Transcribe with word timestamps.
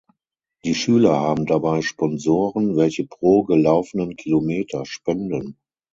Die 0.65 0.73
Schüler 0.73 1.19
haben 1.19 1.45
dabei 1.45 1.83
Sponsoren, 1.83 2.75
welche 2.75 3.05
pro 3.05 3.43
gelaufenen 3.43 4.15
Kilometer 4.15 4.83
spenden. 4.83 5.59